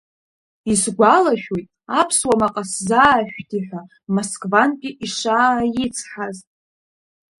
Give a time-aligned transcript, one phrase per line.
[0.71, 1.67] Исгәалашәоит,
[1.99, 3.81] аԥсуа маҟа сзаашәҭи ҳәа
[4.13, 6.37] Москвантәи ишааицҳаз.